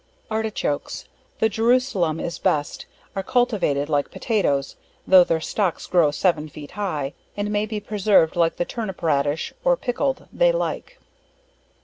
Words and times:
Artichokes 0.31 1.07
The 1.37 1.47
Jerusalem 1.47 2.19
is 2.19 2.39
best, 2.39 2.87
are 3.15 3.21
cultivated 3.21 3.87
like 3.87 4.09
potatoes, 4.09 4.75
(tho' 5.05 5.23
their 5.23 5.39
stocks 5.39 5.85
grow 5.85 6.09
7 6.09 6.49
feet 6.49 6.71
high) 6.71 7.13
and 7.37 7.51
may 7.51 7.67
be 7.67 7.79
preserved 7.79 8.35
like 8.35 8.55
the 8.55 8.65
turnip 8.65 9.03
raddish, 9.03 9.53
or 9.63 9.77
pickled 9.77 10.27
they 10.33 10.51
like. 10.51 10.97